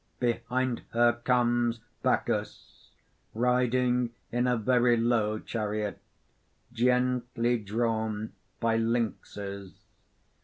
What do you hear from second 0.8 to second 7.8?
her comes Bacchus, riding in a very low chariot, gently